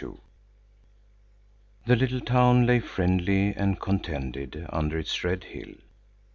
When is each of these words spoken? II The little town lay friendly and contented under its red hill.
II 0.03 0.13
The 1.85 1.95
little 1.95 2.21
town 2.21 2.65
lay 2.65 2.79
friendly 2.79 3.53
and 3.53 3.79
contented 3.79 4.65
under 4.73 4.97
its 4.97 5.23
red 5.23 5.43
hill. 5.43 5.75